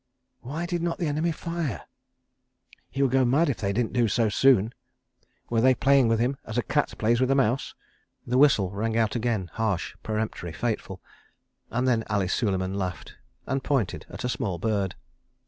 [0.39, 1.85] Why did not the enemy fire?...
[2.89, 4.73] He would go mad if they didn't do so soon....
[5.51, 7.75] Were they playing with him, as a cat plays with a mouse?...
[8.25, 13.13] The whistle rang out again, harsh, peremptory, fateful—and then Ali Suleiman laughed,
[13.45, 14.95] and pointed at a small bird.